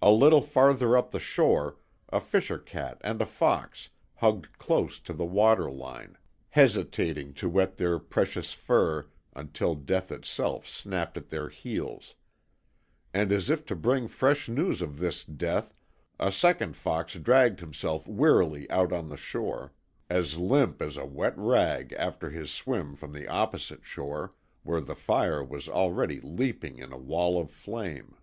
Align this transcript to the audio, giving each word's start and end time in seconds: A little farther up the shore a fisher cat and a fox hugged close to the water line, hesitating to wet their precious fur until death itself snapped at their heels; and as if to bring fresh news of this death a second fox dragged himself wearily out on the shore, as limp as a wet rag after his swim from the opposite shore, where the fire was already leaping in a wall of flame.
A 0.00 0.10
little 0.10 0.40
farther 0.40 0.96
up 0.96 1.10
the 1.10 1.18
shore 1.18 1.76
a 2.08 2.22
fisher 2.22 2.56
cat 2.58 2.96
and 3.02 3.20
a 3.20 3.26
fox 3.26 3.90
hugged 4.14 4.56
close 4.56 4.98
to 5.00 5.12
the 5.12 5.26
water 5.26 5.70
line, 5.70 6.16
hesitating 6.48 7.34
to 7.34 7.50
wet 7.50 7.76
their 7.76 7.98
precious 7.98 8.54
fur 8.54 9.08
until 9.36 9.74
death 9.74 10.10
itself 10.10 10.66
snapped 10.66 11.18
at 11.18 11.28
their 11.28 11.50
heels; 11.50 12.14
and 13.12 13.30
as 13.30 13.50
if 13.50 13.66
to 13.66 13.76
bring 13.76 14.08
fresh 14.08 14.48
news 14.48 14.80
of 14.80 14.98
this 14.98 15.22
death 15.22 15.74
a 16.18 16.32
second 16.32 16.74
fox 16.74 17.12
dragged 17.16 17.60
himself 17.60 18.08
wearily 18.08 18.70
out 18.70 18.90
on 18.90 19.10
the 19.10 19.18
shore, 19.18 19.74
as 20.08 20.38
limp 20.38 20.80
as 20.80 20.96
a 20.96 21.04
wet 21.04 21.36
rag 21.36 21.92
after 21.98 22.30
his 22.30 22.50
swim 22.50 22.94
from 22.94 23.12
the 23.12 23.28
opposite 23.28 23.84
shore, 23.84 24.34
where 24.62 24.80
the 24.80 24.96
fire 24.96 25.44
was 25.44 25.68
already 25.68 26.22
leaping 26.22 26.78
in 26.78 26.90
a 26.90 26.96
wall 26.96 27.38
of 27.38 27.50
flame. 27.50 28.16